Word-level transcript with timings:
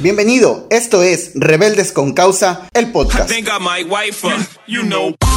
Bienvenido, 0.00 0.66
esto 0.70 1.02
es 1.02 1.32
Rebeldes 1.34 1.92
con 1.92 2.14
Causa, 2.14 2.68
el 2.72 2.86
I 2.88 2.92
podcast. 2.92 3.30
think 3.30 3.48
I 3.48 3.58
might 3.60 3.88
wife 3.88 4.26
her. 4.26 4.44
You 4.66 4.82
know. 4.82 5.29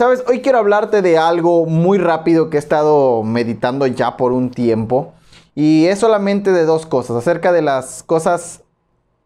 Sabes, 0.00 0.24
hoy 0.26 0.40
quiero 0.40 0.56
hablarte 0.56 1.02
de 1.02 1.18
algo 1.18 1.66
muy 1.66 1.98
rápido 1.98 2.48
que 2.48 2.56
he 2.56 2.58
estado 2.58 3.22
meditando 3.22 3.86
ya 3.86 4.16
por 4.16 4.32
un 4.32 4.50
tiempo. 4.50 5.12
Y 5.54 5.88
es 5.88 5.98
solamente 5.98 6.52
de 6.52 6.64
dos 6.64 6.86
cosas, 6.86 7.18
acerca 7.18 7.52
de 7.52 7.60
las 7.60 8.02
cosas 8.02 8.62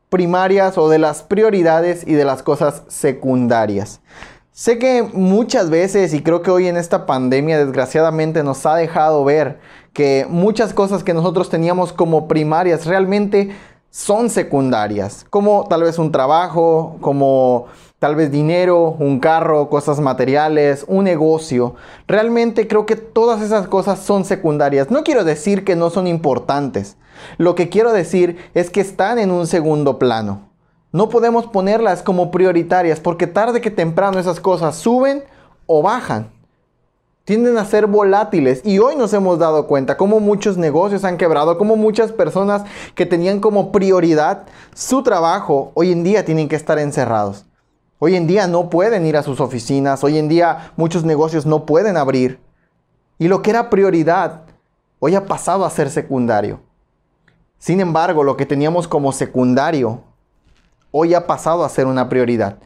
primarias 0.09 0.77
o 0.77 0.89
de 0.89 0.99
las 0.99 1.23
prioridades 1.23 2.05
y 2.05 2.15
de 2.15 2.25
las 2.25 2.43
cosas 2.43 2.83
secundarias. 2.89 4.01
Sé 4.51 4.81
que 4.81 5.05
muchas 5.05 5.71
veces, 5.71 6.13
y 6.13 6.25
creo 6.25 6.43
que 6.43 6.51
hoy 6.51 6.67
en 6.67 6.77
esta 6.77 7.07
pandemia 7.07 7.65
desgraciadamente 7.65 8.43
nos 8.43 8.67
ha 8.67 8.75
dejado 8.75 9.23
ver 9.23 9.61
que 9.93 10.27
muchas 10.29 10.75
cosas 10.75 11.05
que 11.05 11.15
nosotros 11.15 11.51
teníamos 11.51 11.93
como 11.93 12.27
primarias 12.27 12.85
realmente 12.85 13.55
son 13.91 14.29
secundarias, 14.29 15.25
como 15.31 15.69
tal 15.69 15.85
vez 15.85 16.01
un 16.01 16.11
trabajo, 16.11 16.97
como 17.01 17.67
tal 17.99 18.17
vez 18.17 18.31
dinero, 18.31 18.97
un 18.99 19.19
carro, 19.19 19.71
cosas 19.71 19.99
materiales, 20.01 20.85
un 20.89 21.05
negocio. 21.05 21.75
Realmente 22.07 22.69
creo 22.69 22.85
que 22.85 22.97
todas 22.97 23.41
esas 23.41 23.67
cosas 23.67 24.01
son 24.01 24.25
secundarias. 24.25 24.91
No 24.91 25.05
quiero 25.05 25.25
decir 25.25 25.65
que 25.65 25.75
no 25.75 25.89
son 25.91 26.07
importantes. 26.07 26.97
Lo 27.39 27.55
que 27.55 27.69
quiero 27.69 27.93
decir 27.93 28.37
es 28.55 28.69
que 28.71 28.81
están 28.81 29.19
en 29.19 29.31
un 29.31 29.47
segundo 29.47 29.99
plano. 29.99 30.51
No 30.93 31.09
podemos 31.09 31.47
ponerlas 31.47 32.03
como 32.03 32.31
prioritarias 32.31 33.01
porque 33.01 33.27
tarde 33.27 33.61
que 33.61 33.71
temprano 33.71 34.19
esas 34.19 34.39
cosas 34.39 34.77
suben 34.77 35.25
o 35.67 35.83
bajan. 35.83 36.31
Tienden 37.25 37.57
a 37.57 37.65
ser 37.65 37.87
volátiles 37.87 38.61
y 38.65 38.81
hoy 38.81 38.97
nos 38.97 39.15
hemos 39.15 39.39
dado 39.39 39.67
cuenta 39.67 39.97
cómo 39.97 40.21
muchos 40.21 40.59
negocios 40.59 41.05
han 41.05 41.17
quebrado, 41.17 41.57
cómo 41.57 41.75
muchas 41.75 42.13
personas 42.13 42.65
que 42.95 43.07
tenían 43.07 43.41
como 43.41 43.73
prioridad 43.73 44.43
su 44.75 45.03
trabajo 45.03 45.73
hoy 45.73 45.91
en 45.91 46.05
día 46.05 46.27
tienen 46.27 46.51
que 46.51 46.57
estar 46.57 46.79
encerrados. 46.79 47.47
Hoy 48.07 48.17
en 48.17 48.27
día 48.27 48.47
no 48.47 48.69
pueden 48.69 49.07
ir 49.07 49.17
a 49.17 49.23
sus 49.23 49.41
oficinas, 49.41 50.05
hoy 50.05 50.19
en 50.19 50.29
día 50.29 50.73
muchos 50.77 51.05
negocios 51.05 51.47
no 51.47 51.65
pueden 51.65 51.97
abrir. 51.97 52.39
Y 53.19 53.29
lo 53.29 53.41
que 53.41 53.49
era 53.49 53.71
prioridad 53.71 54.43
hoy 54.99 55.15
ha 55.15 55.25
pasado 55.25 55.65
a 55.65 55.71
ser 55.71 55.89
secundario. 55.89 56.61
Sin 57.57 57.81
embargo, 57.81 58.23
lo 58.23 58.37
que 58.37 58.45
teníamos 58.45 58.87
como 58.89 59.11
secundario 59.11 60.03
hoy 60.91 61.15
ha 61.15 61.27
pasado 61.27 61.65
a 61.65 61.69
ser 61.71 61.87
una 61.87 62.11
prioridad. 62.11 62.59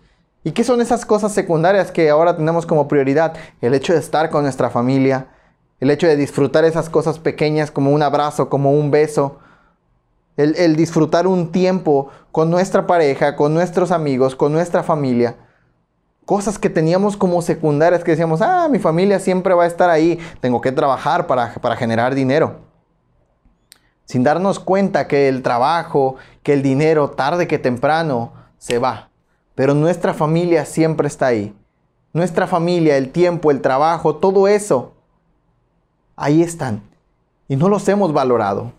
¿Y 0.42 0.50
qué 0.50 0.64
son 0.64 0.80
esas 0.80 1.06
cosas 1.06 1.30
secundarias 1.30 1.92
que 1.92 2.10
ahora 2.10 2.36
tenemos 2.36 2.66
como 2.66 2.88
prioridad? 2.88 3.36
El 3.60 3.74
hecho 3.74 3.92
de 3.92 4.00
estar 4.00 4.30
con 4.30 4.42
nuestra 4.42 4.70
familia, 4.70 5.28
el 5.78 5.92
hecho 5.92 6.08
de 6.08 6.16
disfrutar 6.16 6.64
esas 6.64 6.90
cosas 6.90 7.20
pequeñas 7.20 7.70
como 7.70 7.92
un 7.92 8.02
abrazo, 8.02 8.48
como 8.48 8.72
un 8.72 8.90
beso, 8.90 9.38
el, 10.38 10.76
disfrutar 10.76 11.26
un 11.26 11.52
tiempo 11.52 12.08
con 12.32 12.50
nuestra 12.50 12.86
pareja, 12.86 13.36
con 13.36 13.52
nuestros 13.52 13.90
amigos, 13.90 14.34
con 14.34 14.52
nuestra 14.52 14.82
familia. 14.82 15.36
Cosas 16.24 16.58
que 16.58 16.70
teníamos 16.70 17.16
como 17.16 17.42
secundarias 17.42 18.02
que 18.02 18.12
decíamos, 18.12 18.40
ah, 18.40 18.68
mi 18.70 18.78
familia 18.78 19.18
siempre 19.18 19.52
va 19.52 19.64
a 19.64 19.66
estar 19.66 19.90
ahí, 19.90 20.18
tengo 20.40 20.62
que 20.62 20.72
trabajar 20.72 21.26
para, 21.26 21.52
para 21.54 21.76
generar 21.76 22.14
dinero 22.14 22.68
sin 24.08 24.22
darnos 24.22 24.58
cuenta 24.58 25.06
que 25.06 25.28
el 25.28 25.42
trabajo, 25.42 26.16
que 26.42 26.54
el 26.54 26.62
dinero, 26.62 27.10
tarde 27.10 27.46
que 27.46 27.58
temprano, 27.58 28.32
se 28.56 28.78
va. 28.78 29.10
Pero 29.54 29.74
nuestra 29.74 30.14
familia 30.14 30.64
siempre 30.64 31.06
está 31.06 31.26
ahí. 31.26 31.54
Nuestra 32.14 32.46
familia, 32.46 32.96
el 32.96 33.10
tiempo, 33.12 33.50
el 33.50 33.60
trabajo, 33.60 34.16
todo 34.16 34.48
eso, 34.48 34.94
ahí 36.16 36.42
están. 36.42 36.80
Y 37.48 37.56
no 37.56 37.68
los 37.68 37.86
hemos 37.86 38.14
valorado. 38.14 38.72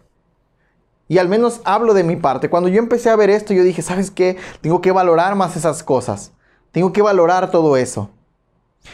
Y 1.10 1.18
al 1.18 1.28
menos 1.28 1.60
hablo 1.66 1.96
de 1.96 2.04
mi 2.04 2.16
parte. 2.16 2.50
Cuando 2.52 2.70
yo 2.70 2.78
empecé 2.78 3.10
a 3.10 3.16
ver 3.16 3.32
esto, 3.32 3.54
yo 3.54 3.64
dije, 3.64 3.82
¿sabes 3.82 4.12
qué? 4.12 4.38
Tengo 4.62 4.80
que 4.80 4.92
valorar 4.92 5.36
más 5.36 5.58
esas 5.58 5.84
cosas. 5.84 6.32
Tengo 6.72 6.94
que 6.94 7.02
valorar 7.02 7.50
todo 7.50 7.76
eso. 7.76 8.12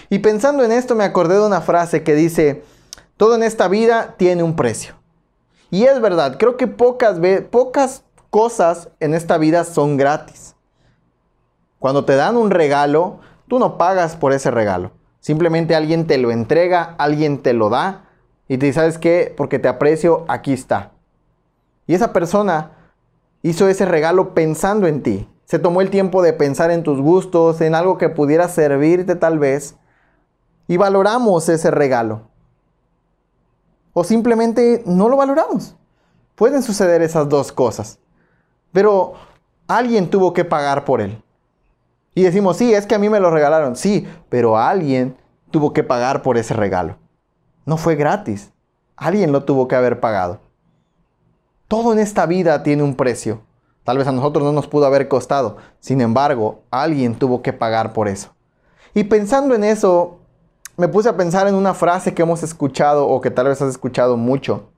Y 0.10 0.20
pensando 0.20 0.64
en 0.64 0.72
esto, 0.72 0.96
me 0.96 1.04
acordé 1.04 1.36
de 1.36 1.46
una 1.46 1.60
frase 1.60 2.04
que 2.04 2.16
dice, 2.16 2.64
todo 3.18 3.36
en 3.36 3.44
esta 3.44 3.68
vida 3.68 4.16
tiene 4.18 4.44
un 4.44 4.56
precio. 4.56 4.96
Y 5.70 5.84
es 5.84 6.00
verdad, 6.00 6.38
creo 6.40 6.56
que 6.56 6.68
pocas, 6.68 7.20
pocas 7.52 8.06
cosas 8.30 8.88
en 9.02 9.14
esta 9.14 9.38
vida 9.38 9.66
son 9.66 9.98
gratis. 9.98 10.56
Cuando 11.80 12.06
te 12.06 12.16
dan 12.16 12.38
un 12.38 12.50
regalo, 12.50 13.20
tú 13.50 13.60
no 13.60 13.78
pagas 13.78 14.16
por 14.16 14.32
ese 14.32 14.52
regalo. 14.52 14.92
Simplemente 15.20 15.76
alguien 15.76 16.08
te 16.08 16.18
lo 16.18 16.32
entrega, 16.32 16.96
alguien 16.98 17.44
te 17.44 17.52
lo 17.52 17.70
da 17.70 18.06
y 18.48 18.58
te 18.58 18.68
dice, 18.68 18.80
¿sabes 18.80 18.98
qué? 18.98 19.34
Porque 19.36 19.60
te 19.60 19.68
aprecio, 19.68 20.24
aquí 20.30 20.54
está. 20.54 20.95
Y 21.88 21.94
esa 21.94 22.14
persona 22.14 22.72
hizo 23.42 23.68
ese 23.68 23.86
regalo 23.86 24.34
pensando 24.34 24.88
en 24.88 25.04
ti. 25.04 25.30
Se 25.46 25.60
tomó 25.60 25.82
el 25.82 25.90
tiempo 25.90 26.22
de 26.22 26.34
pensar 26.34 26.72
en 26.72 26.84
tus 26.84 27.00
gustos, 27.00 27.62
en 27.62 27.76
algo 27.76 27.98
que 27.98 28.10
pudiera 28.10 28.48
servirte 28.48 29.16
tal 29.16 29.40
vez. 29.40 29.76
Y 30.68 30.78
valoramos 30.78 31.48
ese 31.50 31.70
regalo 31.70 32.36
o 33.98 34.04
simplemente 34.04 34.84
no 34.86 35.08
lo 35.08 35.16
valoramos. 35.16 35.74
Pueden 36.36 36.62
suceder 36.62 37.02
esas 37.02 37.30
dos 37.30 37.54
cosas. 37.54 37.98
Pero 38.74 39.14
alguien 39.68 40.10
tuvo 40.10 40.34
que 40.34 40.44
pagar 40.44 40.84
por 40.84 41.00
él. 41.00 41.24
Y 42.14 42.24
decimos, 42.24 42.58
sí, 42.58 42.74
es 42.74 42.86
que 42.86 42.96
a 42.96 43.00
mí 43.00 43.08
me 43.08 43.22
lo 43.22 43.32
regalaron. 43.32 43.78
Sí, 43.78 44.06
pero 44.28 44.58
alguien 44.58 45.16
tuvo 45.50 45.72
que 45.72 45.82
pagar 45.82 46.24
por 46.24 46.38
ese 46.38 46.54
regalo. 46.54 46.98
No 47.66 47.78
fue 47.78 47.96
gratis. 47.96 48.52
Alguien 48.98 49.32
lo 49.32 49.46
tuvo 49.46 49.70
que 49.70 49.76
haber 49.76 50.02
pagado. 50.02 50.42
Todo 51.68 51.94
en 51.94 52.00
esta 52.00 52.26
vida 52.26 52.62
tiene 52.62 52.84
un 52.84 52.96
precio. 52.96 53.42
Tal 53.84 53.98
vez 53.98 54.08
a 54.08 54.12
nosotros 54.12 54.44
no 54.44 54.52
nos 54.52 54.68
pudo 54.68 54.86
haber 54.86 55.08
costado. 55.08 55.58
Sin 55.80 56.02
embargo, 56.02 56.64
alguien 56.70 57.16
tuvo 57.16 57.42
que 57.42 57.54
pagar 57.54 57.94
por 57.94 58.08
eso. 58.08 58.34
Y 58.94 59.06
pensando 59.06 59.56
en 59.56 59.64
eso, 59.64 60.20
me 60.78 60.88
puse 60.88 61.10
a 61.10 61.18
pensar 61.18 61.48
en 61.48 61.56
una 61.56 61.74
frase 61.74 62.14
que 62.14 62.22
hemos 62.22 62.44
escuchado 62.44 63.08
o 63.08 63.20
que 63.22 63.32
tal 63.32 63.48
vez 63.48 63.62
has 63.62 63.70
escuchado 63.70 64.16
mucho. 64.16 64.70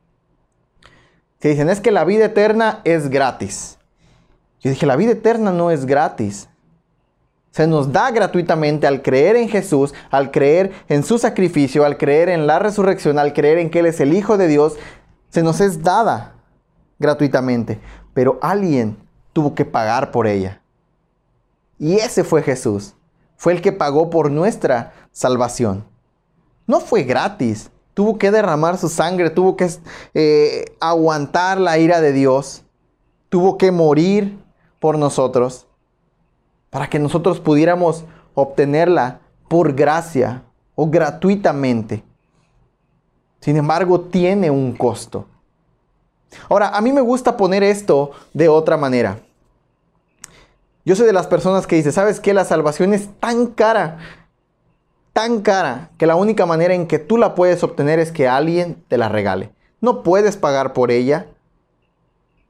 Que 1.40 1.50
dicen, 1.50 1.70
es 1.70 1.82
que 1.82 1.92
la 1.92 2.06
vida 2.06 2.26
eterna 2.26 2.82
es 2.84 3.10
gratis. 3.10 3.78
Yo 4.62 4.70
dije, 4.70 4.86
la 4.86 4.96
vida 4.96 5.12
eterna 5.12 5.52
no 5.52 5.72
es 5.72 5.86
gratis. 5.86 6.50
Se 7.52 7.68
nos 7.68 7.92
da 7.92 8.12
gratuitamente 8.12 8.88
al 8.88 9.02
creer 9.02 9.36
en 9.36 9.50
Jesús, 9.50 9.94
al 10.10 10.32
creer 10.32 10.72
en 10.90 11.04
su 11.04 11.18
sacrificio, 11.18 11.86
al 11.86 11.98
creer 11.98 12.30
en 12.30 12.48
la 12.48 12.60
resurrección, 12.60 13.20
al 13.20 13.34
creer 13.34 13.58
en 13.58 13.70
que 13.70 13.80
Él 13.80 13.88
es 13.88 14.00
el 14.00 14.14
Hijo 14.14 14.38
de 14.38 14.48
Dios. 14.48 14.78
Se 15.30 15.44
nos 15.44 15.60
es 15.62 15.84
dada 15.84 16.37
gratuitamente. 17.00 17.80
Pero 18.14 18.40
alguien 18.42 18.98
tuvo 19.34 19.54
que 19.54 19.66
pagar 19.66 20.12
por 20.12 20.28
ella. 20.28 20.62
Y 21.80 21.96
ese 21.96 22.24
fue 22.24 22.42
Jesús. 22.42 22.96
Fue 23.36 23.54
el 23.54 23.62
que 23.62 23.72
pagó 23.72 24.10
por 24.10 24.32
nuestra 24.32 24.94
salvación. 25.12 25.86
No 26.66 26.80
fue 26.80 27.04
gratis. 27.04 27.70
Tuvo 27.94 28.18
que 28.18 28.32
derramar 28.32 28.78
su 28.78 28.90
sangre, 28.90 29.30
tuvo 29.30 29.56
que 29.56 29.70
eh, 30.14 30.66
aguantar 30.80 31.60
la 31.60 31.78
ira 31.78 32.02
de 32.02 32.14
Dios. 32.14 32.64
Tuvo 33.30 33.58
que 33.58 33.72
morir 33.72 34.40
por 34.80 34.98
nosotros 34.98 35.68
para 36.70 36.88
que 36.90 37.00
nosotros 37.00 37.40
pudiéramos 37.40 38.06
obtenerla 38.34 39.20
por 39.48 39.74
gracia 39.74 40.44
o 40.76 40.88
gratuitamente. 40.88 42.04
Sin 43.40 43.58
embargo, 43.58 44.02
tiene 44.02 44.52
un 44.52 44.76
costo. 44.76 45.26
Ahora, 46.50 46.70
a 46.70 46.82
mí 46.82 46.92
me 46.92 47.02
gusta 47.02 47.38
poner 47.38 47.64
esto 47.64 48.12
de 48.34 48.50
otra 48.50 48.78
manera. 48.78 49.20
Yo 50.86 50.96
soy 50.96 51.06
de 51.06 51.14
las 51.14 51.28
personas 51.28 51.68
que 51.68 51.76
dice, 51.76 51.92
¿sabes 51.92 52.20
qué? 52.20 52.34
La 52.34 52.46
salvación 52.46 52.94
es 52.94 53.10
tan 53.20 53.48
cara, 53.48 53.98
tan 55.12 55.42
cara, 55.42 55.90
que 55.98 56.08
la 56.08 56.16
única 56.16 56.46
manera 56.46 56.74
en 56.74 56.88
que 56.88 57.00
tú 57.00 57.18
la 57.18 57.36
puedes 57.36 57.62
obtener 57.64 58.00
es 58.00 58.12
que 58.12 58.28
alguien 58.28 58.84
te 58.88 58.98
la 58.98 59.10
regale. 59.10 59.52
No 59.82 60.02
puedes 60.02 60.38
pagar 60.38 60.74
por 60.74 60.92
ella, 60.92 61.28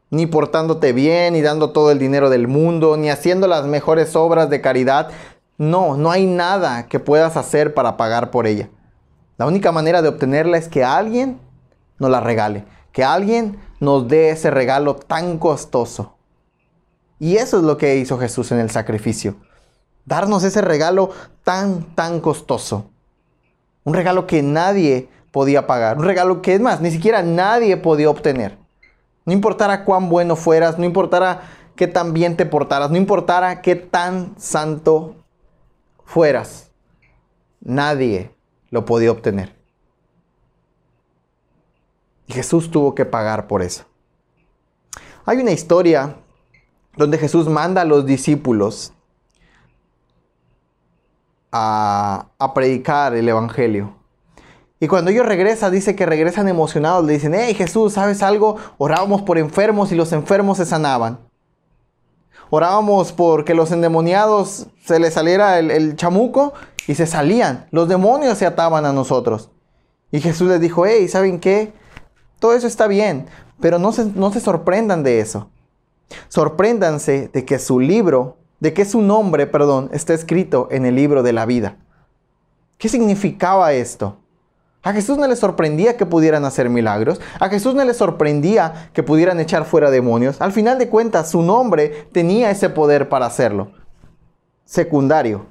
ni 0.10 0.28
portándote 0.28 0.94
bien, 0.94 1.34
ni 1.34 1.42
dando 1.42 1.72
todo 1.72 1.92
el 1.92 2.00
dinero 2.00 2.30
del 2.30 2.48
mundo, 2.48 2.96
ni 2.96 3.10
haciendo 3.10 3.48
las 3.48 3.66
mejores 3.66 4.16
obras 4.16 4.50
de 4.50 4.62
caridad. 4.62 5.10
No, 5.58 5.98
no 5.98 6.12
hay 6.12 6.26
nada 6.26 6.88
que 6.88 7.00
puedas 7.00 7.38
hacer 7.38 7.74
para 7.74 7.98
pagar 7.98 8.30
por 8.30 8.48
ella. 8.48 8.70
La 9.38 9.46
única 9.46 9.72
manera 9.72 10.02
de 10.02 10.10
obtenerla 10.10 10.58
es 10.58 10.68
que 10.68 10.84
alguien 10.84 11.40
nos 12.00 12.10
la 12.10 12.20
regale, 12.20 12.66
que 12.92 13.04
alguien 13.04 13.58
nos 13.80 14.08
dé 14.08 14.30
ese 14.30 14.52
regalo 14.52 14.96
tan 14.96 15.38
costoso. 15.38 16.16
Y 17.20 17.38
eso 17.38 17.58
es 17.58 17.64
lo 17.64 17.78
que 17.78 17.98
hizo 17.98 18.18
Jesús 18.18 18.52
en 18.52 18.60
el 18.60 18.70
sacrificio. 18.70 19.36
Darnos 20.06 20.44
ese 20.44 20.62
regalo 20.62 21.12
tan, 21.44 21.84
tan 21.96 22.20
costoso. 22.22 22.90
Un 23.84 23.94
regalo 23.94 24.28
que 24.28 24.44
nadie 24.44 25.10
podía 25.32 25.68
pagar. 25.68 25.98
Un 25.98 26.06
regalo 26.06 26.42
que 26.42 26.54
es 26.54 26.62
más, 26.62 26.82
ni 26.82 26.92
siquiera 26.92 27.24
nadie 27.24 27.78
podía 27.78 28.10
obtener. 28.10 28.58
No 29.26 29.34
importara 29.34 29.84
cuán 29.84 30.10
bueno 30.10 30.36
fueras, 30.36 30.78
no 30.78 30.86
importara 30.86 31.42
qué 31.76 31.88
tan 31.88 32.14
bien 32.14 32.38
te 32.38 32.46
portaras, 32.46 32.90
no 32.90 32.98
importara 32.98 33.62
qué 33.62 33.76
tan 33.76 34.34
santo 34.38 35.16
fueras. 36.06 36.72
Nadie 37.60 38.32
lo 38.70 38.86
podía 38.86 39.12
obtener. 39.12 39.57
Y 42.28 42.34
Jesús 42.34 42.70
tuvo 42.70 42.94
que 42.94 43.06
pagar 43.06 43.48
por 43.48 43.62
eso. 43.62 43.86
Hay 45.26 45.38
una 45.38 45.52
historia 45.52 46.18
donde 46.96 47.18
Jesús 47.18 47.48
manda 47.48 47.82
a 47.82 47.86
los 47.86 48.06
discípulos 48.06 48.94
a, 51.52 52.28
predicar 52.54 53.16
el 53.16 53.28
Evangelio. 53.30 53.96
Y 54.80 54.88
cuando 54.88 55.10
ellos 55.10 55.26
regresan, 55.26 55.72
dice 55.72 55.96
que 55.96 56.06
regresan 56.06 56.48
emocionados. 56.48 57.06
Le 57.06 57.14
dicen, 57.14 57.34
hey 57.34 57.54
Jesús, 57.56 57.94
¿sabes 57.94 58.22
algo? 58.22 58.58
Orábamos 58.78 59.24
por 59.24 59.38
enfermos 59.38 59.92
y 59.92 59.96
los 59.96 60.12
enfermos 60.12 60.58
se 60.58 60.66
sanaban. 60.66 61.20
Orábamos 62.50 63.12
porque 63.12 63.54
los 63.54 63.72
endemoniados 63.72 64.68
se 64.86 65.00
les 65.00 65.14
saliera 65.14 65.60
el, 65.60 65.96
chamuco 65.96 66.54
y 66.88 66.96
se 66.96 67.08
salían. 67.08 67.68
Los 67.72 67.90
demonios 67.90 68.38
se 68.38 68.46
ataban 68.46 68.86
a 68.86 68.94
nosotros. 68.94 69.50
Y 70.12 70.22
Jesús 70.22 70.48
les 70.48 70.62
dijo, 70.62 70.86
hey, 70.86 71.08
¿saben 71.08 71.40
qué? 71.40 71.74
Todo 72.40 72.54
eso 72.54 72.68
está 72.68 72.88
bien, 72.88 73.28
pero 73.60 73.80
no 73.80 73.92
se, 73.92 74.06
no 74.06 74.32
se 74.32 74.40
sorprendan 74.40 75.04
de 75.04 75.20
eso. 75.20 75.50
Sorpréndanse 76.30 77.30
de 77.34 77.46
que 77.46 77.60
su 77.60 77.80
libro, 77.80 78.38
de 78.60 78.74
que 78.74 78.86
su 78.86 79.02
nombre, 79.02 79.48
perdón, 79.48 79.90
está 79.94 80.14
escrito 80.14 80.68
en 80.72 80.86
el 80.86 80.96
libro 80.96 81.24
de 81.24 81.34
la 81.34 81.46
vida. 81.46 81.78
¿Qué 82.78 82.90
significaba 82.90 83.74
esto? 83.74 84.18
A 84.84 84.94
Jesús 84.94 85.18
no 85.18 85.28
le 85.28 85.36
sorprendía 85.36 85.98
que 85.98 86.06
pudieran 86.06 86.46
hacer 86.46 86.70
milagros. 86.70 87.20
A 87.40 87.50
Jesús 87.50 87.76
no 87.76 87.84
le 87.84 87.94
sorprendía 87.94 88.90
que 88.94 89.04
pudieran 89.04 89.40
echar 89.40 89.66
fuera 89.66 89.92
demonios. 89.92 90.40
Al 90.40 90.54
final 90.54 90.78
de 90.78 90.88
cuentas, 90.88 91.32
su 91.32 91.42
nombre 91.42 92.08
tenía 92.14 92.52
ese 92.52 92.70
poder 92.70 93.10
para 93.10 93.26
hacerlo. 93.26 93.72
Secundario. 94.64 95.46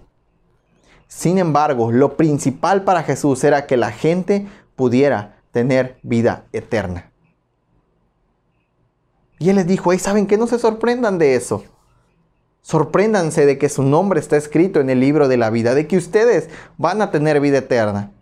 Sin 1.08 1.38
embargo, 1.38 1.92
lo 1.92 2.16
principal 2.16 2.84
para 2.84 3.02
Jesús 3.02 3.44
era 3.44 3.66
que 3.66 3.76
la 3.76 3.92
gente 3.92 4.46
pudiera 4.74 5.35
tener 5.56 5.96
vida 6.02 6.44
eterna. 6.52 7.10
Y 9.38 9.48
él 9.48 9.56
les 9.56 9.66
dijo, 9.66 9.96
¿saben 9.98 10.26
qué? 10.26 10.36
No 10.36 10.46
se 10.46 10.58
sorprendan 10.58 11.16
de 11.16 11.34
eso. 11.34 11.64
Sorpréndanse 12.60 13.46
de 13.46 13.56
que 13.56 13.70
su 13.70 13.82
nombre 13.82 14.20
está 14.20 14.36
escrito 14.36 14.80
en 14.80 14.90
el 14.90 15.00
libro 15.00 15.28
de 15.28 15.38
la 15.38 15.48
vida, 15.48 15.74
de 15.74 15.86
que 15.86 15.96
ustedes 15.96 16.50
van 16.76 17.00
a 17.00 17.10
tener 17.10 17.40
vida 17.40 17.56
eterna, 17.56 18.12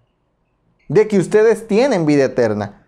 de 0.87 1.09
que 1.09 1.19
ustedes 1.19 1.67
tienen 1.67 2.07
vida 2.07 2.27
eterna. 2.27 2.87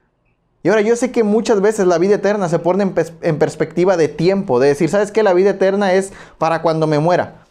Y 0.63 0.69
ahora 0.69 0.83
yo 0.83 0.95
sé 0.95 1.11
que 1.11 1.25
muchas 1.25 1.61
veces 1.61 1.89
la 1.89 1.99
vida 1.99 2.15
eterna 2.15 2.49
se 2.49 2.61
pone 2.61 2.85
en, 3.23 3.39
perspectiva 3.41 3.97
de 3.97 4.07
tiempo, 4.07 4.61
de 4.61 4.69
decir, 4.69 4.89
¿sabes 4.91 5.11
qué? 5.11 5.25
La 5.25 5.35
vida 5.35 5.51
eterna 5.51 5.93
es 5.93 6.13
para 6.39 6.63
cuando 6.63 6.87
me 6.87 7.01
muera. 7.01 7.47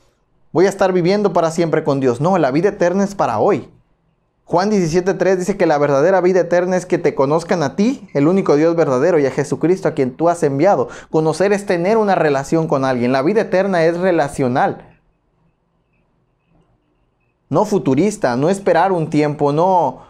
Voy 0.53 0.65
a 0.65 0.69
estar 0.69 0.93
viviendo 0.93 1.33
para 1.33 1.51
siempre 1.51 1.83
con 1.83 1.99
Dios. 1.99 2.21
No, 2.21 2.37
la 2.37 2.51
vida 2.51 2.69
eterna 2.69 3.03
es 3.03 3.15
para 3.15 3.39
hoy. 3.39 3.69
Juan 4.47 4.69
17.3 4.69 5.37
dice 5.37 5.57
que 5.57 5.65
la 5.65 5.79
verdadera 5.79 6.21
vida 6.21 6.41
eterna 6.41 6.77
es 6.77 6.85
que 6.85 6.99
te 6.99 7.15
conozcan 7.15 7.63
a 7.63 7.75
ti, 7.75 8.07
el 8.13 8.27
único 8.27 8.55
Dios 8.55 8.75
verdadero, 8.75 9.17
y 9.17 9.25
a 9.25 9.31
Jesucristo 9.31 9.87
a 9.87 9.93
quien 9.93 10.11
tú 10.15 10.29
has 10.29 10.43
enviado. 10.43 10.87
Conocer 11.09 11.51
es 11.51 11.65
tener 11.65 11.97
una 11.97 12.13
relación 12.13 12.67
con 12.67 12.85
alguien. 12.85 13.11
La 13.11 13.23
vida 13.23 13.41
eterna 13.41 13.83
es 13.85 13.97
relacional. 13.97 14.99
No 17.49 17.65
futurista, 17.65 18.37
no 18.37 18.51
esperar 18.51 18.91
un 18.91 19.09
tiempo, 19.09 19.51
no, 19.51 20.03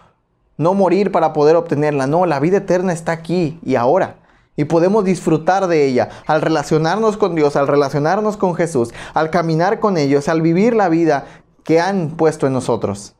no 0.57 0.73
morir 0.73 1.13
para 1.13 1.31
poder 1.31 1.55
obtenerla. 1.55 2.05
No, 2.05 2.25
la 2.25 2.41
vida 2.41 2.57
eterna 2.57 2.91
está 2.91 3.13
aquí 3.13 3.57
y 3.63 3.75
ahora. 3.75 4.17
Y 4.57 4.65
podemos 4.65 5.05
disfrutar 5.05 5.67
de 5.67 5.85
ella 5.85 6.09
al 6.27 6.41
relacionarnos 6.41 7.15
con 7.15 7.35
Dios, 7.35 7.55
al 7.55 7.67
relacionarnos 7.67 8.35
con 8.35 8.53
Jesús, 8.53 8.93
al 9.13 9.29
caminar 9.29 9.79
con 9.79 9.97
ellos, 9.97 10.27
al 10.27 10.41
vivir 10.41 10.75
la 10.75 10.89
vida 10.89 11.25
que 11.63 11.79
han 11.79 12.17
puesto 12.17 12.47
en 12.47 12.53
nosotros 12.53 13.15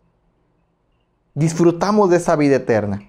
disfrutamos 1.35 2.09
de 2.09 2.17
esa 2.17 2.35
vida 2.35 2.55
eterna. 2.55 3.07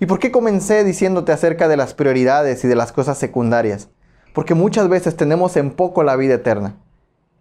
¿Y 0.00 0.06
por 0.06 0.18
qué 0.18 0.30
comencé 0.30 0.84
diciéndote 0.84 1.32
acerca 1.32 1.66
de 1.66 1.76
las 1.76 1.94
prioridades 1.94 2.64
y 2.64 2.68
de 2.68 2.76
las 2.76 2.92
cosas 2.92 3.18
secundarias? 3.18 3.88
Porque 4.34 4.54
muchas 4.54 4.88
veces 4.88 5.16
tenemos 5.16 5.56
en 5.56 5.72
poco 5.72 6.02
la 6.04 6.14
vida 6.14 6.34
eterna. 6.34 6.76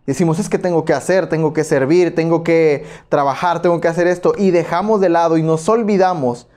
Decimos, 0.05 0.39
es 0.39 0.49
que 0.49 0.57
tengo 0.57 0.85
que 0.85 0.93
hacer, 0.93 1.27
tengo 1.27 1.53
que 1.53 1.65
servir, 1.65 2.15
tengo 2.15 2.43
que 2.43 2.85
trabajar, 3.09 3.61
tengo 3.61 3.81
que 3.81 3.89
hacer 3.89 4.07
esto. 4.07 4.33
Y 4.37 4.51
dejamos 4.51 5.01
de 5.01 5.09
lado 5.09 5.37
y 5.37 5.43
nos 5.43 5.67
olvidamos 5.67 6.47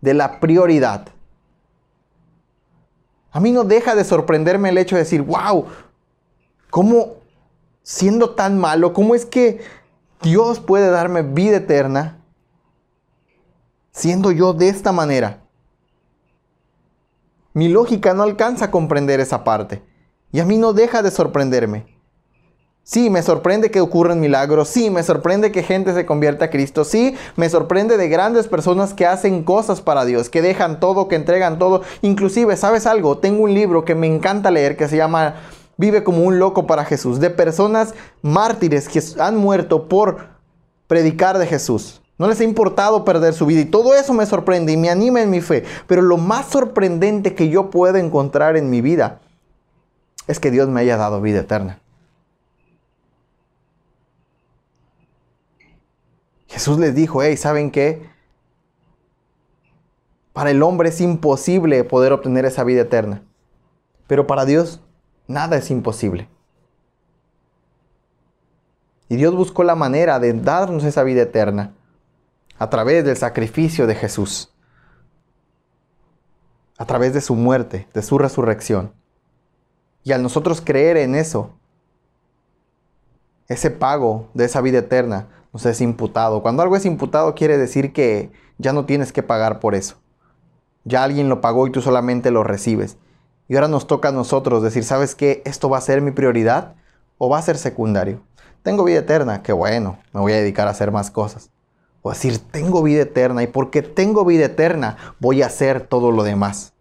de 0.00 0.14
la 0.14 0.40
prioridad. 0.40 1.08
A 3.32 3.38
mí 3.38 3.52
no 3.52 3.64
deja 3.64 3.94
de 3.94 4.02
sorprenderme 4.02 4.70
el 4.70 4.78
hecho 4.78 4.96
de 4.96 5.02
decir, 5.02 5.22
wow, 5.22 5.66
¿cómo 6.70 7.20
siendo 7.82 8.30
tan 8.30 8.58
malo, 8.58 8.92
cómo 8.92 9.14
es 9.14 9.26
que 9.26 9.60
Dios 10.22 10.60
puede 10.60 10.90
darme 10.90 11.22
vida 11.22 11.56
eterna 11.56 12.19
siendo 13.92 14.32
yo 14.32 14.52
de 14.52 14.68
esta 14.68 14.92
manera. 14.92 15.42
Mi 17.52 17.68
lógica 17.68 18.14
no 18.14 18.22
alcanza 18.22 18.66
a 18.66 18.70
comprender 18.70 19.20
esa 19.20 19.42
parte. 19.44 19.82
Y 20.32 20.40
a 20.40 20.44
mí 20.44 20.56
no 20.56 20.72
deja 20.72 21.02
de 21.02 21.10
sorprenderme. 21.10 21.86
Sí, 22.82 23.10
me 23.10 23.22
sorprende 23.22 23.70
que 23.70 23.80
ocurran 23.80 24.20
milagros. 24.20 24.68
Sí, 24.68 24.90
me 24.90 25.02
sorprende 25.02 25.52
que 25.52 25.62
gente 25.62 25.94
se 25.94 26.06
convierta 26.06 26.46
a 26.46 26.50
Cristo. 26.50 26.84
Sí, 26.84 27.16
me 27.36 27.48
sorprende 27.48 27.96
de 27.96 28.08
grandes 28.08 28.48
personas 28.48 28.94
que 28.94 29.06
hacen 29.06 29.44
cosas 29.44 29.80
para 29.80 30.04
Dios, 30.04 30.28
que 30.28 30.42
dejan 30.42 30.80
todo, 30.80 31.06
que 31.06 31.16
entregan 31.16 31.58
todo. 31.58 31.82
Inclusive, 32.02 32.56
¿sabes 32.56 32.86
algo? 32.86 33.18
Tengo 33.18 33.42
un 33.44 33.54
libro 33.54 33.84
que 33.84 33.94
me 33.94 34.06
encanta 34.06 34.50
leer 34.50 34.76
que 34.76 34.88
se 34.88 34.96
llama 34.96 35.36
Vive 35.76 36.04
como 36.04 36.24
un 36.24 36.38
loco 36.38 36.66
para 36.66 36.84
Jesús. 36.84 37.20
De 37.20 37.30
personas 37.30 37.94
mártires 38.22 38.88
que 38.88 39.02
han 39.20 39.36
muerto 39.36 39.88
por 39.88 40.28
predicar 40.86 41.38
de 41.38 41.46
Jesús. 41.46 41.99
No 42.20 42.28
les 42.28 42.38
ha 42.38 42.44
importado 42.44 43.02
perder 43.02 43.32
su 43.32 43.46
vida 43.46 43.62
y 43.62 43.64
todo 43.64 43.94
eso 43.94 44.12
me 44.12 44.26
sorprende 44.26 44.72
y 44.72 44.76
me 44.76 44.90
anima 44.90 45.22
en 45.22 45.30
mi 45.30 45.40
fe. 45.40 45.64
Pero 45.86 46.02
lo 46.02 46.18
más 46.18 46.48
sorprendente 46.48 47.34
que 47.34 47.48
yo 47.48 47.70
puedo 47.70 47.96
encontrar 47.96 48.58
en 48.58 48.68
mi 48.68 48.82
vida 48.82 49.22
es 50.26 50.38
que 50.38 50.50
Dios 50.50 50.68
me 50.68 50.82
haya 50.82 50.98
dado 50.98 51.22
vida 51.22 51.40
eterna. 51.40 51.80
Jesús 56.46 56.78
les 56.78 56.94
dijo, 56.94 57.22
hey, 57.22 57.38
¿saben 57.38 57.70
qué? 57.70 58.06
Para 60.34 60.50
el 60.50 60.62
hombre 60.62 60.90
es 60.90 61.00
imposible 61.00 61.84
poder 61.84 62.12
obtener 62.12 62.44
esa 62.44 62.64
vida 62.64 62.82
eterna. 62.82 63.22
Pero 64.06 64.26
para 64.26 64.44
Dios 64.44 64.82
nada 65.26 65.56
es 65.56 65.70
imposible. 65.70 66.28
Y 69.08 69.16
Dios 69.16 69.34
buscó 69.34 69.64
la 69.64 69.74
manera 69.74 70.20
de 70.20 70.34
darnos 70.34 70.84
esa 70.84 71.02
vida 71.02 71.22
eterna 71.22 71.72
a 72.60 72.68
través 72.68 73.06
del 73.06 73.16
sacrificio 73.16 73.86
de 73.86 73.94
Jesús, 73.94 74.52
a 76.76 76.84
través 76.84 77.14
de 77.14 77.22
su 77.22 77.34
muerte, 77.34 77.88
de 77.94 78.02
su 78.02 78.18
resurrección. 78.18 78.92
Y 80.04 80.12
al 80.12 80.22
nosotros 80.22 80.60
creer 80.60 80.98
en 80.98 81.14
eso, 81.14 81.54
ese 83.48 83.70
pago 83.70 84.28
de 84.34 84.44
esa 84.44 84.60
vida 84.60 84.80
eterna 84.80 85.28
nos 85.54 85.64
es 85.64 85.80
imputado. 85.80 86.42
Cuando 86.42 86.62
algo 86.62 86.76
es 86.76 86.84
imputado 86.84 87.34
quiere 87.34 87.56
decir 87.56 87.94
que 87.94 88.30
ya 88.58 88.74
no 88.74 88.84
tienes 88.84 89.10
que 89.14 89.22
pagar 89.22 89.58
por 89.58 89.74
eso. 89.74 89.96
Ya 90.84 91.02
alguien 91.02 91.30
lo 91.30 91.40
pagó 91.40 91.66
y 91.66 91.72
tú 91.72 91.80
solamente 91.80 92.30
lo 92.30 92.44
recibes. 92.44 92.98
Y 93.48 93.54
ahora 93.54 93.68
nos 93.68 93.86
toca 93.86 94.10
a 94.10 94.12
nosotros 94.12 94.62
decir, 94.62 94.84
¿sabes 94.84 95.14
qué? 95.14 95.40
¿Esto 95.46 95.70
va 95.70 95.78
a 95.78 95.80
ser 95.80 96.02
mi 96.02 96.10
prioridad 96.10 96.74
o 97.16 97.30
va 97.30 97.38
a 97.38 97.42
ser 97.42 97.56
secundario? 97.56 98.20
Tengo 98.62 98.84
vida 98.84 98.98
eterna, 98.98 99.42
qué 99.42 99.54
bueno, 99.54 99.98
me 100.12 100.20
voy 100.20 100.34
a 100.34 100.36
dedicar 100.36 100.68
a 100.68 100.72
hacer 100.72 100.92
más 100.92 101.10
cosas. 101.10 101.50
O 102.02 102.10
decir, 102.10 102.38
tengo 102.38 102.82
vida 102.82 103.02
eterna 103.02 103.42
y 103.42 103.46
porque 103.46 103.82
tengo 103.82 104.24
vida 104.24 104.46
eterna 104.46 104.96
voy 105.18 105.42
a 105.42 105.46
hacer 105.46 105.82
todo 105.82 106.12
lo 106.12 106.22
demás. 106.22 106.72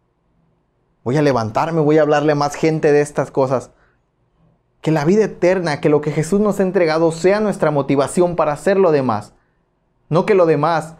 Voy 1.03 1.17
a 1.17 1.21
levantarme, 1.21 1.81
voy 1.81 1.97
a 1.97 2.03
hablarle 2.03 2.33
a 2.33 2.35
más 2.35 2.55
gente 2.55 2.91
de 2.91 3.01
estas 3.01 3.31
cosas. 3.31 3.71
Que 4.81 4.91
la 4.91 5.03
vida 5.03 5.25
eterna, 5.25 5.81
que 5.81 5.89
lo 5.89 6.01
que 6.01 6.11
Jesús 6.11 6.39
nos 6.39 6.59
ha 6.59 6.63
entregado 6.63 7.11
sea 7.11 7.41
nuestra 7.41 7.71
motivación 7.71 8.35
para 8.35 8.53
hacer 8.53 8.77
lo 8.77 8.91
demás. 8.91 9.33
No 10.07 10.25
que 10.25 10.35
lo 10.35 10.45
demás 10.45 10.95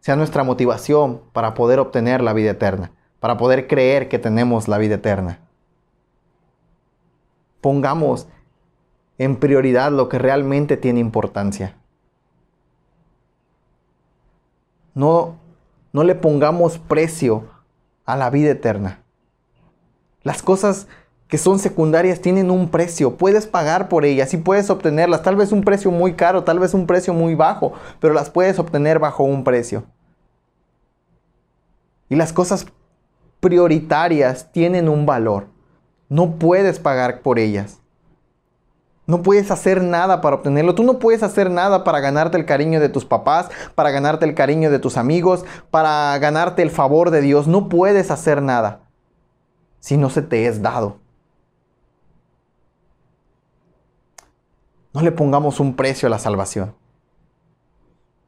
sea 0.00 0.16
nuestra 0.16 0.42
motivación 0.42 1.20
para 1.32 1.54
poder 1.54 1.80
obtener 1.80 2.22
la 2.22 2.32
vida 2.32 2.50
eterna, 2.50 2.92
para 3.20 3.36
poder 3.36 3.66
creer 3.66 4.08
que 4.08 4.18
tenemos 4.18 4.68
la 4.68 4.78
vida 4.78 4.94
eterna. 4.94 5.40
Pongamos 7.60 8.26
en 9.18 9.36
prioridad 9.36 9.92
lo 9.92 10.08
que 10.08 10.18
realmente 10.18 10.76
tiene 10.76 11.00
importancia. 11.00 11.76
No, 14.98 15.36
no 15.92 16.02
le 16.02 16.16
pongamos 16.16 16.78
precio 16.80 17.44
a 18.04 18.16
la 18.16 18.30
vida 18.30 18.50
eterna. 18.50 19.04
Las 20.24 20.42
cosas 20.42 20.88
que 21.28 21.38
son 21.38 21.60
secundarias 21.60 22.20
tienen 22.20 22.50
un 22.50 22.68
precio, 22.68 23.16
puedes 23.16 23.46
pagar 23.46 23.88
por 23.88 24.04
ellas 24.04 24.34
y 24.34 24.38
puedes 24.38 24.70
obtenerlas, 24.70 25.22
tal 25.22 25.36
vez 25.36 25.52
un 25.52 25.62
precio 25.62 25.92
muy 25.92 26.14
caro, 26.14 26.42
tal 26.42 26.58
vez 26.58 26.74
un 26.74 26.88
precio 26.88 27.14
muy 27.14 27.36
bajo, 27.36 27.74
pero 28.00 28.12
las 28.12 28.28
puedes 28.28 28.58
obtener 28.58 28.98
bajo 28.98 29.22
un 29.22 29.44
precio. 29.44 29.84
Y 32.08 32.16
las 32.16 32.32
cosas 32.32 32.66
prioritarias 33.38 34.50
tienen 34.50 34.88
un 34.88 35.06
valor, 35.06 35.46
no 36.08 36.40
puedes 36.40 36.80
pagar 36.80 37.22
por 37.22 37.38
ellas. 37.38 37.78
No 39.08 39.22
puedes 39.22 39.50
hacer 39.50 39.82
nada 39.82 40.20
para 40.20 40.36
obtenerlo. 40.36 40.74
Tú 40.74 40.82
no 40.82 40.98
puedes 40.98 41.22
hacer 41.22 41.50
nada 41.50 41.82
para 41.82 41.98
ganarte 41.98 42.36
el 42.36 42.44
cariño 42.44 42.78
de 42.78 42.90
tus 42.90 43.06
papás, 43.06 43.48
para 43.74 43.90
ganarte 43.90 44.26
el 44.26 44.34
cariño 44.34 44.70
de 44.70 44.78
tus 44.78 44.98
amigos, 44.98 45.46
para 45.70 46.16
ganarte 46.18 46.60
el 46.60 46.70
favor 46.70 47.10
de 47.10 47.22
Dios. 47.22 47.46
No 47.48 47.70
puedes 47.70 48.10
hacer 48.10 48.42
nada 48.42 48.82
si 49.80 49.96
no 49.96 50.10
se 50.10 50.20
te 50.20 50.46
es 50.46 50.60
dado. 50.60 50.98
No 54.92 55.00
le 55.00 55.10
pongamos 55.10 55.58
un 55.58 55.74
precio 55.74 56.06
a 56.06 56.10
la 56.10 56.18
salvación. 56.18 56.74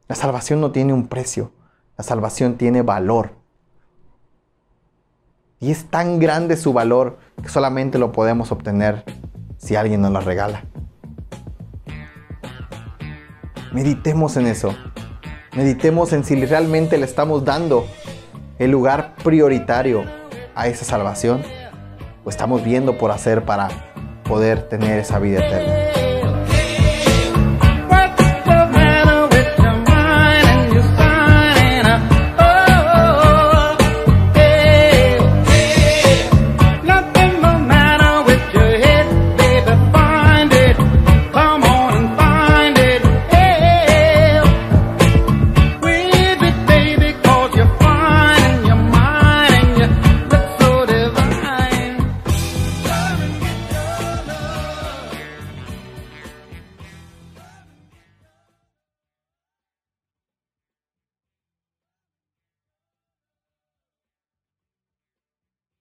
La 0.09 0.15
salvación 0.17 0.63
no 0.63 0.73
tiene 0.73 0.95
un 0.95 1.09
precio. 1.09 1.53
La 1.99 2.05
salvación 2.05 2.57
tiene 2.57 2.81
valor. 2.81 3.33
Y 5.59 5.73
es 5.73 5.91
tan 5.91 6.21
grande 6.21 6.57
su 6.57 6.73
valor 6.73 7.19
que 7.43 7.51
solamente 7.51 7.99
lo 7.99 8.13
podemos 8.13 8.51
obtener 8.51 9.05
si 9.61 9.77
alguien 9.77 10.01
nos 10.01 10.11
la 10.11 10.21
regala. 10.21 10.65
Meditemos 13.73 14.37
en 14.37 14.47
eso. 14.47 14.75
Meditemos 15.55 16.13
en 16.13 16.25
si 16.25 16.35
realmente 16.45 16.97
le 16.97 17.05
estamos 17.05 17.45
dando 17.45 17.87
el 18.59 18.71
lugar 18.71 19.15
prioritario 19.23 20.05
a 20.55 20.67
esa 20.67 20.85
salvación 20.85 21.43
o 22.25 22.31
estamos 22.31 22.65
viendo 22.65 22.99
por 22.99 23.11
hacer 23.11 23.45
para 23.45 23.69
poder 24.25 24.69
tener 24.69 24.99
esa 24.99 25.19
vida 25.19 25.47
eterna. 25.47 26.00